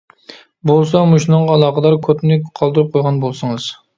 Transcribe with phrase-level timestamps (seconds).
[0.69, 3.71] بولسا مۇشۇنىڭغا ئالاقىدار كودنى قالدۇرۇپ قويغان بولسىڭىز.